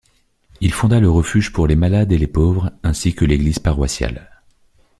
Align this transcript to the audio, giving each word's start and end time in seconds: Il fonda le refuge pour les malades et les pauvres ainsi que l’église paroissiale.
Il 0.61 0.71
fonda 0.73 0.99
le 0.99 1.11
refuge 1.11 1.51
pour 1.53 1.67
les 1.67 1.75
malades 1.75 2.11
et 2.11 2.17
les 2.17 2.25
pauvres 2.25 2.71
ainsi 2.81 3.13
que 3.13 3.23
l’église 3.23 3.59
paroissiale. 3.59 4.31